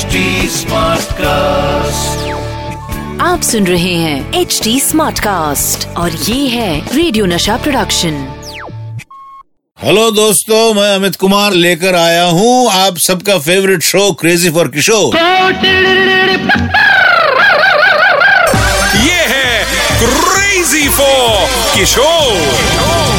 HD 0.00 0.20
cast 1.14 2.28
आप 3.22 3.40
सुन 3.42 3.66
रहे 3.66 3.94
हैं 3.94 4.40
एच 4.40 4.60
डी 4.64 4.78
स्मार्ट 4.80 5.18
कास्ट 5.18 5.86
और 5.98 6.12
ये 6.28 6.46
है 6.48 6.96
रेडियो 6.96 7.24
नशा 7.26 7.56
प्रोडक्शन 7.56 8.14
हेलो 9.78 10.10
दोस्तों 10.10 10.62
मैं 10.74 10.88
अमित 10.94 11.16
कुमार 11.16 11.52
लेकर 11.54 11.94
आया 11.96 12.24
हूँ 12.30 12.70
आप 12.72 12.98
सबका 13.08 13.38
favourite 13.40 13.82
show 13.82 14.10
crazy 14.20 14.50
for 14.50 14.68
Kishore 14.70 15.16
ये 18.98 19.20
है 19.34 19.64
क्रेजी 20.00 20.88
फॉर 20.90 21.48
किशोर 21.76 23.09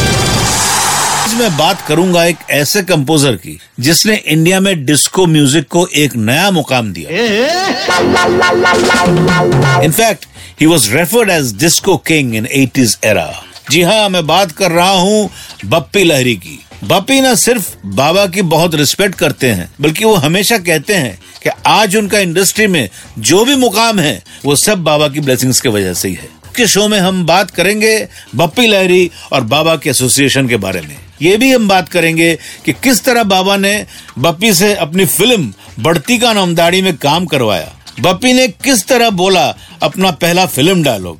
मैं 1.41 1.55
बात 1.57 1.81
करूँगा 1.81 2.23
एक 2.25 2.37
ऐसे 2.51 2.81
कंपोजर 2.83 3.35
की 3.35 3.57
जिसने 3.79 4.15
इंडिया 4.15 4.59
में 4.59 4.85
डिस्को 4.85 5.25
म्यूज़िक 5.27 5.67
को 5.67 5.85
एक 5.87 6.15
नया 6.15 6.51
मुकाम 6.51 6.91
दिया। 6.93 7.09
In fact 9.83 10.25
he 10.61 10.65
was 10.65 10.89
referred 10.91 11.29
as 11.29 11.54
disco 11.59 11.97
king 11.97 12.35
in 12.35 12.47
80s 12.57 12.97
era 13.05 13.25
जी 13.71 13.82
हाँ 13.82 14.09
मैं 14.09 14.25
बात 14.27 14.51
कर 14.51 14.71
रहा 14.71 14.89
हूँ 14.89 15.29
बप्पी 15.65 16.04
लहरी 16.04 16.35
की। 16.35 16.59
बप्पी 16.83 17.19
न 17.21 17.35
सिर्फ़ 17.35 17.69
बाबा 17.85 18.25
की 18.25 18.41
बहुत 18.54 18.75
रिस्पेक्ट 18.75 19.15
करते 19.15 19.51
हैं 19.51 19.69
बल्कि 19.82 20.05
वो 20.05 20.15
हमेशा 20.15 20.57
कहते 20.60 20.93
हैं 20.93 21.19
कि 21.43 21.49
आज 21.68 21.96
उनका 21.96 22.19
इंडस्ट्री 22.19 22.68
में 22.68 22.89
जो 23.19 23.46
भी 23.46 23.55
मुकाम 23.55 23.99
है 23.99 24.21
वो 24.46 24.55
सब 24.55 24.83
बाबा 24.83 25.07
की 25.07 25.19
ब्लेसिंग्स 25.19 25.61
की 25.61 25.69
वजह 25.69 25.93
से 25.93 26.07
ही 26.07 26.13
है। 26.13 26.29
के 26.55 26.68
शो 26.68 26.87
में 26.87 26.99
हम 26.99 27.25
बात 27.25 27.51
करेंगे 27.51 28.07
बप्पी 28.35 28.68
लहरी 28.68 29.10
और 29.32 29.41
बाबा 29.41 29.75
के 29.75 29.89
एसोसिएशन 29.89 30.47
के 30.47 30.57
बारे 30.57 30.82
में। 30.82 30.97
ये 31.21 31.38
भी 31.38 31.52
हम 31.54 31.68
बात 31.68 31.89
करेंगे 31.89 32.36
कि 32.66 32.73
किस 32.73 33.03
तरह 33.03 33.23
बाबा 33.23 33.58
ने 33.58 33.86
बप्पी 34.20 34.53
से 34.53 34.73
अपनी 34.75 35.06
फ़िल्म 35.06 35.53
बढ़ती 35.80 36.17
का 36.17 36.34
नामदाड़ी 36.34 36.81
में 36.81 36.95
काम 36.97 37.25
करवाया। 37.25 37.72
बप्पी 38.00 38.33
ने 38.33 38.47
किस 38.47 38.86
तरह 38.88 39.09
बोला 39.09 39.44
अपना 39.83 40.11
पहला 40.11 40.45
फ़िल्म 40.45 40.83
डायलॉग। 40.83 41.17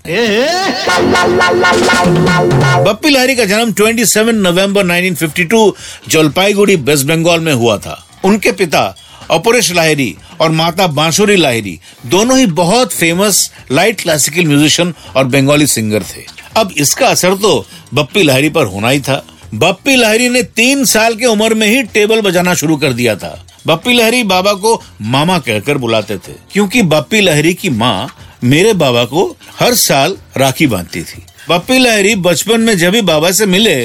बप्पी 2.84 3.10
लहरी 3.10 3.36
का 3.36 3.46
जन्म 3.46 3.72
27 3.72 4.18
नवंबर 4.18 4.86
1952 4.86 5.72
जलपाईगुड़ी 6.10 6.76
वेस्ट 6.76 7.06
बंगाल 7.06 7.40
में 7.40 7.54
हुआ 7.54 7.78
था। 7.78 8.06
उनके 8.26 8.52
पिता 8.52 8.96
अपरेश 9.32 9.72
लाहिरी 9.72 10.16
और 10.42 10.50
माता 10.52 10.88
बांसुरी 10.88 11.36
लाहिरी 11.36 11.80
दोनों 12.06 12.38
ही 12.40 12.46
बहुत 12.46 12.94
फ़ेमस 12.94 13.52
लाइट 13.72 14.02
क्लासिकल 14.02 14.48
म्यूजिशियन 14.48 14.94
और 15.16 15.24
बंगाली 15.26 15.68
सिंगर 15.68 16.04
थे। 16.04 16.26
अब 16.58 16.74
इसका 16.78 17.08
असर 17.08 17.36
तो 17.36 17.66
बप्पी 17.94 18.24
लहरी 18.24 18.50
पर 18.50 18.66
होना 18.66 18.90
ही 18.90 19.00
था। 19.00 19.24
बप्पी 19.54 19.96
लहरी 19.96 20.28
ने 20.30 20.42
तीन 20.44 20.84
साल 20.86 21.16
की 21.16 21.26
उम्र 21.26 21.54
में 21.54 21.68
ही 21.68 21.82
टेबल 21.84 22.22
बजाना 22.22 22.54
शुरू 22.54 22.76
कर 22.78 22.94
दिया 22.94 23.16
था। 23.16 23.48
बप्पी 23.68 23.94
लहरी 23.94 24.24
बाबा 24.24 24.54
को 24.54 24.82
मामा 25.02 25.38
कहकर 25.40 25.78
बुलाते 25.78 26.18
थे, 26.18 26.34
क्योंकि 26.52 26.82
बप्पी 26.84 27.22
लहरी 27.22 27.54
की 27.54 27.70
माँ 27.70 28.08
मेरे 28.44 28.74
बाबा 28.74 29.04
को 29.06 29.26
हर 29.60 29.74
साल 29.76 30.18
राखी 30.38 30.68
बांधती 30.68 31.02
थी। 31.04 31.24
बप्पी 31.52 31.78
लहरी 31.80 32.14
बचपन 32.26 32.62
में 32.62 32.78
जब 32.78 32.92
भी 32.92 33.02
बाबा 33.02 33.32
से 33.32 33.46
मिले 33.46 33.76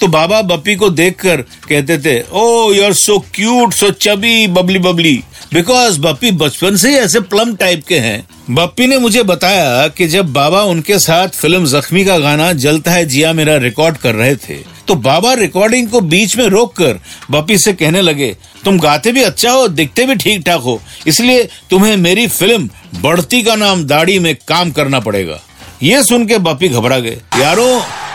तो 0.00 0.06
बाबा 0.08 0.40
बप्पी 0.44 0.74
को 0.76 0.90
देखकर 0.90 1.40
कहते 1.68 1.96
थे 1.98 2.18
ओ 2.32 2.72
you 2.72 2.84
are 2.84 2.92
so 2.94 3.18
cute 3.34 3.72
so 3.74 3.90
chubby 3.90 4.46
bubbly 4.48 4.78
bubbly 4.78 5.14
because 5.54 5.98
Bappi 6.00 6.30
बचपन 6.32 6.76
से 6.76 6.90
ही 6.90 6.96
ऐसे 6.96 7.20
प्लम 7.22 7.54
टाइप 7.56 7.82
के 7.88 7.98
हैं। 7.98 8.26
बप्पी 8.50 8.86
ने 8.86 8.98
मुझे 8.98 9.22
बताया 9.22 9.86
कि 9.88 10.06
जब 10.08 10.32
बाबा 10.32 10.62
उनके 10.64 10.98
साथ 10.98 11.28
फ़िल्म 11.34 11.66
जख्मी 11.66 12.04
का 12.04 12.18
गाना 12.18 12.52
जलता 12.64 12.90
है 12.90 13.04
जिया 13.06 13.32
मेरा 13.32 13.56
रिकॉर्ड 13.56 13.96
कर 13.96 14.14
रहे 14.14 14.36
थे 14.38 14.58
तो 14.88 14.94
बाबा 14.96 15.32
रिकॉर्डिंग 15.34 15.88
को 15.90 16.00
बीच 16.02 16.36
में 16.36 16.44
रोककर 16.46 17.00
बप्पी 17.30 17.58
से 17.58 17.72
कहने 17.72 18.02
लगे, 18.02 18.30
तुम 18.64 18.78
गाते 18.78 19.12
भी 19.12 19.22
अच्छा 19.22 19.50
हो, 19.50 19.66
दिखते 19.68 20.04
भी 20.06 20.14
ठीक 20.14 20.44
ठाक 20.46 20.60
हो, 20.60 20.80
इसलिए 21.06 21.48
तुम्हें 21.70 21.96
मेरी 21.96 22.26
फ़िल्म 22.28 22.68
बढ़ती 23.02 23.42
का 23.42 23.56
नाम 23.56 23.84
दाढ़ी 23.84 24.18
में 24.18 24.34
काम 24.48 24.70
करना 24.70 25.00
पड़ेगा। 25.00 25.40
ये 25.82 26.02
सुन 26.02 26.24
के 26.26 26.36
बप्पी 26.38 26.68
घबरा 26.68 26.98
गए। 26.98 27.20
यारो 27.38 27.66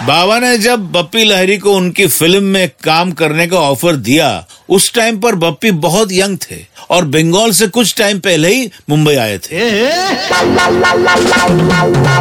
बाबा 0.06 0.38
ने 0.40 0.58
जब 0.58 0.92
बप्पी 0.92 1.24
लहरी 1.24 1.58
को 1.58 1.74
उनकी 1.74 2.06
फ़िल्म 2.08 2.44
में 2.44 2.70
काम 2.84 3.12
करने 3.12 3.46
का 3.48 3.58
ऑफ़र 3.60 3.96
दिया 3.98 4.30
उस 4.70 4.94
टाइम 4.94 5.20
पर 5.20 5.36
बप्पी 5.36 5.72
बहुत 5.84 6.12
यंग 6.12 6.38
थे 6.42 6.56
और 6.90 7.06
बंगाल 7.06 7.52
से 7.52 7.68
कुछ 7.68 7.94
टाइम 7.98 8.20
पहले 8.20 8.54
ही 8.56 8.70
मुंबई 8.90 9.16
आए 9.16 9.38
थे। 9.38 9.60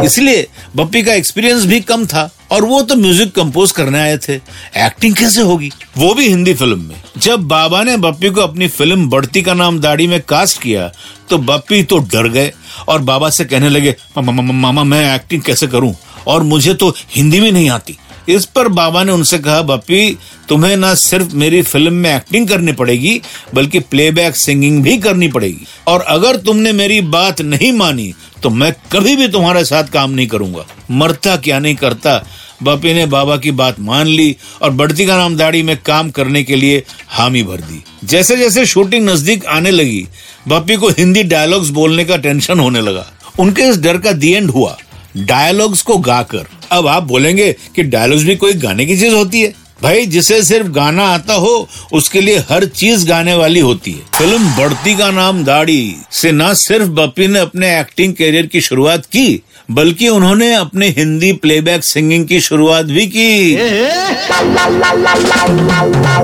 इसलिए 0.07 0.47
बप्पी 0.77 1.03
का 1.03 1.15
एक्सपीरियंस 1.15 1.65
भी 1.65 1.81
कम 1.81 2.07
था। 2.07 2.29
और 2.51 2.65
वो 2.65 2.81
तो 2.83 2.97
म्यूज़िक 2.97 3.35
कंपोज 3.35 3.73
करने 3.73 3.99
आए 3.99 4.17
थे। 4.19 4.35
एक्टिंग 4.77 5.15
कैसे 5.15 5.43
होगी? 5.43 5.71
वो 5.99 6.13
भी 6.15 6.29
हिंदी 6.29 6.55
फ़िल्म 6.55 6.79
में। 6.81 7.03
जब 7.19 7.47
बाबा 7.49 7.83
ने 7.85 7.97
बप्पी 7.99 8.31
को 8.31 8.41
अपनी 8.41 8.69
फ़िल्म 8.69 9.09
बढ़ती 9.11 9.43
का 9.43 9.55
नाम 9.55 9.81
दाढ़ी 9.81 10.07
में 10.07 10.21
कास्ट 10.21 10.63
किया 10.63 10.91
तो 11.31 11.39
बप्पी 11.41 11.83
तो 11.83 11.99
डर 12.07 12.29
गए 12.29 12.53
और 12.89 13.03
बाबा 13.03 13.31
से 13.31 13.45
कहने 13.45 13.69
लगे 13.69 13.97
मामा 14.19 14.85
मैं 14.85 15.15
एक्टिंग 15.15 15.43
कैसे 15.43 15.67
करूँ? 15.67 15.95
और 16.27 16.43
मुझे 16.43 16.75
तो 16.75 16.95
हिंदी 17.11 17.41
में 17.41 17.51
नहीं 17.53 17.69
आती। 17.71 17.97
इस 18.29 18.45
पर 18.47 18.69
बाबा 18.71 19.03
ने 19.05 19.13
उनसे 19.13 19.39
कहा 19.39 19.61
बप्पी 19.63 20.17
तुम्हें 20.49 20.77
ना 20.77 20.93
सिर्फ़ 20.95 21.35
मेरी 21.35 21.63
फ़िल्म 21.63 21.93
में 21.93 22.15
एक्टिंग 22.15 22.49
करनी 22.49 22.73
पड़ेगी 22.73 23.21
बल्कि 23.55 23.79
प्लेबैक 23.81 24.37
सिंगिंग 24.37 24.83
भी 24.83 24.97
करनी 24.99 25.29
पड़ेगी। 25.29 25.67
और 25.87 26.01
अगर 26.09 26.37
तुमने 26.39 26.73
मेरी 26.73 27.01
बात 27.11 27.41
नहीं 27.43 27.73
मानी 27.73 28.13
तो 28.43 28.51
मैं 28.51 28.73
कभी 28.93 29.17
भी 29.17 29.29
तुम्हारे 29.29 29.65
साथ 29.65 29.89
काम 29.93 30.11
नहीं 30.11 30.27
करूँगा। 30.27 30.65
मरता 30.91 31.37
क्या 31.39 31.59
नहीं 31.59 31.75
करता 31.77 32.23
बप्पी 32.63 32.95
ने 32.95 33.07
बाबा 33.07 33.37
की 33.37 33.51
बात 33.51 33.81
मान 33.81 34.07
ली 34.07 34.37
और 34.63 34.71
बढ़ती 34.71 35.07
का 35.07 35.17
नाम 35.17 35.37
दाढ़ी 35.37 35.63
में 35.63 35.77
काम 35.77 36.11
करने 36.11 36.43
के 36.43 36.57
लिए 36.57 36.83
हामी 37.09 37.43
भर 37.43 37.57
दी। 37.57 37.85
जैसे 38.05 38.37
जैसे 38.37 38.67
शूटिंग 38.67 39.09
नज़दीक 39.09 39.47
आने 39.47 39.71
लगी, 39.71 40.07
बापी 40.49 40.77
को 40.77 40.89
हिंदी 40.89 41.23
डायलॉग्स 41.23 41.69
बोलने 41.69 42.05
का 42.05 42.17
टेंशन 42.17 42.61
होने 42.61 42.81
लगा। 42.81 43.07
उनके 43.39 43.63
इस 43.63 43.79
डर 43.79 43.99
का 43.99 44.13
दी 44.13 44.33
एंड 44.33 44.51
हुआ। 44.51 44.79
डायलॉग्स 45.17 45.83
को 45.83 45.99
गाकर। 45.99 46.47
अब 46.73 46.87
आप 46.87 47.03
बोलेंगे 47.03 47.53
कि 47.53 47.83
डायलॉग्स 47.83 48.23
भी 48.23 48.37
कोई 48.37 48.53
गाने 48.53 48.87
की 48.87 48.99
चीज़ 48.99 49.15
होती 49.15 49.43
है। 49.43 49.55
भाई, 49.83 50.07
जिसे 50.07 50.43
सिर्फ़ 50.43 50.67
गाना 50.69 51.05
आता 51.05 51.35
हो, 51.35 51.69
उसके 51.93 52.21
लिए 52.21 52.39
हर 52.39 52.65
चीज़ 52.65 53.09
गाने 53.09 53.35
वाली 53.35 53.61
होती 53.61 53.91
है। 53.91 54.01
फ़िल्म 54.19 54.51
बढ़ती 54.57 54.95
का 54.97 55.11
नाम 55.11 55.45
दाढ़ी 55.45 55.97
से 56.13 56.33
न 56.33 56.53
सिर्फ़ 56.55 56.89
बप्पी 56.89 57.27
ने 57.27 57.39
अपने 57.39 57.81
एक्टिंग 57.81 58.15
करियर 58.15 58.47
की 58.47 58.61
शुरुआत 58.61 59.07
की, 59.07 59.43
बल्कि 59.71 60.09
उन्होंने 60.09 60.55
अपने 60.55 60.89
हिंदी 60.89 61.33
प्लेबैक 61.33 61.85
सिंगिंग 61.85 62.27
की 62.27 62.41
शुरुआत 62.41 62.85
भी 62.85 63.07
की। 63.07 63.57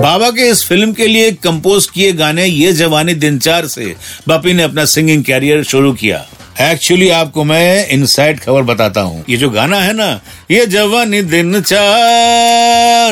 बाबा 0.01 0.31
के 0.31 0.49
इस 0.51 0.65
फ़िल्म 0.65 0.93
के 0.93 1.07
लिए 1.07 1.31
कंपोज 1.33 1.87
किए 1.87 2.13
गाने 2.13 2.47
ये 2.47 2.73
जवानी 2.73 3.15
दिन 3.15 3.39
चार 3.39 3.67
से 3.67 3.95
बप्पी 4.29 4.53
ने 4.53 4.63
अपना 4.63 4.85
सिंगिंग 4.85 5.25
कैरियर 5.25 5.63
शुरू 5.65 5.93
किया। 5.93 6.27
एक्चुअली 6.61 7.09
आपको 7.09 7.45
मैं 7.45 7.89
इनसाइड 7.89 8.39
खबर 8.41 8.63
बताता 8.63 9.01
हूँ। 9.01 9.25
ये 9.29 9.37
जो 9.37 9.51
गाना 9.51 9.81
है 9.81 9.93
ना, 9.93 10.21
ये 10.51 10.67
जवानी 10.67 11.23
दिन 11.23 11.61
चार 11.61 13.06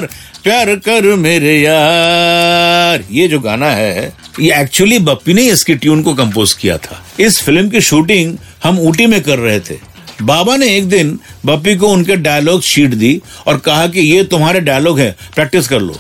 प्यार 0.44 0.75
कर 0.77 1.05
मेरे 1.16 1.55
यार। 1.60 3.05
ये 3.10 3.27
जो 3.28 3.38
गाना 3.41 3.71
है, 3.71 4.12
ये 4.41 4.60
एक्चुअली 4.60 4.99
बप्पी 4.99 5.34
ने 5.34 5.43
इसकी 5.50 5.75
ट्यून 5.75 6.03
को 6.03 6.15
कंपोज 6.15 6.53
किया 6.53 6.77
था। 6.78 7.00
इस 7.21 7.41
फ़िल्म 7.43 7.69
की 7.69 7.81
शूटिंग 7.81 8.37
हम 8.65 8.78
ऊटी 8.81 9.06
में 9.06 9.21
कर 9.22 9.38
रहे 9.38 9.60
थे। 9.60 9.77
बाबा 10.22 10.56
ने 10.56 10.66
एक 10.77 10.88
दिन 10.88 11.19
बप्पी 11.47 11.75
को 11.77 11.88
उनके 11.88 12.16
डायलॉग 12.16 12.62
शीट 12.62 12.94
दी 12.94 13.21
और 13.47 13.59
कहा 13.59 13.87
कि 13.87 14.00
ये 14.00 14.25
तुम्हारे 14.25 14.60
डायलॉग 14.60 15.00
है 15.00 15.10
प्रैक्टिस 15.34 15.69
कर 15.69 15.81
लो। 15.81 15.97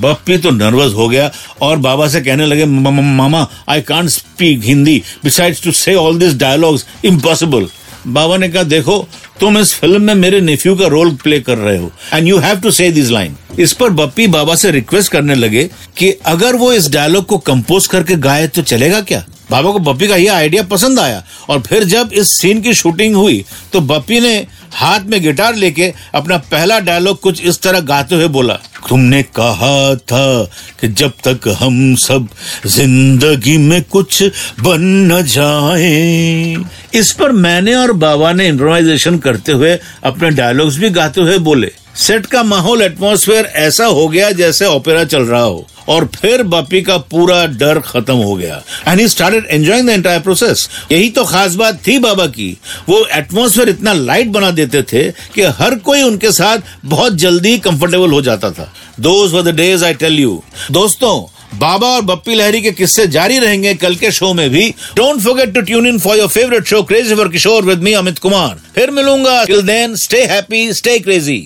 बप्पी 0.00 0.36
तो 0.38 0.50
नर्वस 0.50 0.92
हो 0.94 1.08
गया 1.08 1.30
और 1.62 1.76
बाबा 1.78 2.08
से 2.08 2.20
कहने 2.20 2.46
लगे 2.46 2.64
mama 2.64 3.46
I 3.68 3.80
can't 3.82 4.08
speak 4.08 4.64
Hindi 4.64 5.02
besides 5.24 5.62
to 5.64 5.72
say 5.74 5.94
all 5.96 6.18
this 6.18 6.38
dialogues 6.38 6.86
impossible 7.04 7.68
बाबा 8.06 8.36
ने 8.36 8.48
कहा, 8.48 8.62
देखो 8.62 9.06
तुम 9.40 9.58
इस 9.58 9.74
फ़िल्म 9.74 10.02
में 10.02 10.14
मेरे 10.14 10.40
नेफ्यू 10.40 10.74
का 10.76 10.86
रोल 10.86 11.10
प्ले 11.22 11.38
कर 11.40 11.58
रहे 11.58 11.76
हो। 11.76 11.90
And 12.14 12.26
you 12.28 12.38
have 12.38 12.58
to 12.60 12.70
say 12.70 12.90
this 12.92 13.10
line 13.10 13.36
इस 13.58 13.72
पर 13.72 13.90
बप्पी 13.90 14.26
बाबा 14.26 14.54
से 14.54 14.70
रिक्वेस्ट 14.70 15.12
करने 15.12 15.34
लगे 15.34 15.64
कि 15.98 16.10
अगर 16.26 16.56
वो 16.56 16.72
इस 16.72 16.88
डायलॉग 16.90 17.26
को 17.26 17.38
कंपोज 17.40 17.86
करके 17.86 18.16
गाए 18.18 18.46
तो 18.48 18.62
चलेगा 18.62 19.00
क्या? 19.00 19.24
बाबा 19.50 19.70
को 19.72 19.78
बप्पी 19.78 20.08
का 20.08 20.16
यह 20.16 20.34
आइडिया 20.34 20.62
पसंद 20.62 21.00
आया। 21.00 21.22
और 21.48 21.60
फिर 21.60 21.84
जब 21.84 22.10
इस 22.12 22.26
सीन 22.32 22.60
की 22.60 22.74
शूटिंग 22.74 23.14
हुई 23.16 23.44
तो 23.72 23.80
बप्पी 23.82 24.20
ने 24.20 24.36
हाथ 24.74 25.00
में 25.00 25.20
गिटार 25.22 25.54
लेके 25.56 25.92
अपना 26.14 26.36
पहला 26.50 26.78
डायलॉग 26.80 27.20
कुछ 27.20 27.42
इस 27.42 27.60
तरह 27.62 27.80
गाते 27.82 28.14
हुए 28.14 28.28
बोला। 28.28 28.58
तुमने 28.90 29.22
कहा 29.38 29.94
था 29.94 30.44
कि 30.80 30.88
जब 30.90 31.12
तक 31.26 31.48
हम 31.58 31.94
सब 31.98 32.28
ज़िंदगी 32.66 33.56
में 33.58 33.82
कुछ 33.90 34.22
बन 34.60 34.84
न 35.12 35.22
जाए। 35.26 36.56
इस 36.94 37.12
पर 37.12 37.32
मैंने 37.34 37.74
और 37.74 37.92
बाबा 37.98 38.32
ने 38.32 38.48
इम्प्रोवाइजेशन 38.48 39.18
करते 39.18 39.52
हुए 39.52 39.78
अपने 40.04 40.30
डायलॉग्स 40.32 40.76
भी 40.76 40.90
गाते 40.92 41.20
हुए 41.20 41.38
बोले 41.40 41.72
सेट 41.98 42.26
का 42.26 42.42
माहौल 42.44 42.82
एटमॉस्फेयर 42.82 43.44
ऐसा 43.58 43.84
हो 43.86 44.08
गया 44.08 44.30
जैसे 44.32 44.66
ओपेरा 44.66 45.04
चल 45.04 45.22
रहा 45.22 45.42
हो, 45.42 45.66
और 45.88 46.04
फिर 46.14 46.42
बापी 46.44 46.80
का 46.82 46.96
पूरा 47.06 47.44
डर 47.48 47.78
खत्म 47.80 48.14
हो 48.14 48.34
गया। 48.34 48.62
And 48.88 49.00
he 49.00 49.06
started 49.08 49.46
enjoying 49.46 49.86
the 49.86 49.90
entire 49.90 50.20
process 50.20 50.68
यही 50.92 51.08
तो 51.10 51.24
खास 51.24 51.54
बात 51.54 51.80
थी 51.86 51.98
बाबा 51.98 52.26
की। 52.28 52.56
वो 52.88 53.04
एटमॉस्फेयर 53.14 53.68
इतना 53.68 53.92
लाइट 53.94 54.28
बना 54.28 54.50
देते 54.52 54.82
थे 54.82 55.02
कि 55.34 55.42
हर 55.58 55.74
कोई 55.80 56.02
उनके 56.02 56.32
साथ 56.32 56.58
बहुत 56.86 57.14
जल्दी 57.16 57.56
कंफर्टेबल 57.60 58.10
हो 58.10 58.22
जाता 58.22 58.50
था। 58.50 58.72
Those 59.00 59.32
were 59.34 59.42
the 59.42 59.54
days 59.56 59.84
I 59.84 59.94
tell 59.94 60.18
you 60.20 60.42
दोस्तों 60.72 61.14
बाबा 61.58 61.86
और 61.88 62.02
बप्पी 62.04 62.34
लहरी 62.34 62.60
के 62.62 62.70
किस्से 62.72 63.06
जारी 63.08 63.38
रहेंगे 63.38 63.74
कल 63.74 63.94
के 63.96 64.10
शो 64.12 64.32
में 64.34 64.48
भी। 64.50 64.68
Don't 64.96 65.20
forget 65.20 65.54
to 65.54 65.60
tune 65.62 65.86
in 65.86 65.98
for 65.98 66.18
your 66.18 66.28
favourite 66.28 66.64
show 66.66 66.82
crazy 66.82 67.14
for 67.14 67.28
Kishore 67.28 67.64
with 67.64 67.82
me 67.82 67.92
Amit 67.92 68.18
Kumar 68.18 68.60
फिर 68.74 68.90
मिलूँगा। 68.90 69.44
Till 69.44 69.62
then 69.62 69.96
stay 70.04 70.24
happy 70.32 70.72
stay 70.74 70.98
crazy 70.98 71.40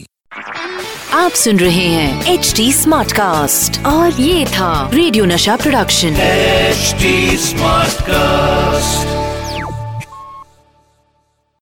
आप 1.15 1.33
सुन 1.33 1.59
रहे 1.59 1.87
हैं 1.89 2.33
एच 2.33 2.53
डी 2.57 2.73
स्मार्ट 2.73 3.13
कास्ट 3.13 3.85
और 3.87 4.21
ये 4.21 4.45
था 4.47 4.91
रेडियो 4.95 5.25
नशा 5.25 5.57
प्रोडक्शन 5.57 6.17
एच 6.21 6.95
स्मार्ट 7.41 7.95
Smartcast. 7.95 9.24